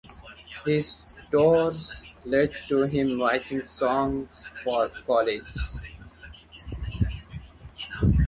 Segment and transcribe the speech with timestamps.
[0.65, 0.95] His
[1.29, 5.79] tours led to him writing songs for colleges.